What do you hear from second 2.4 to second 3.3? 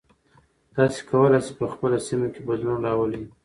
بدلون راولئ.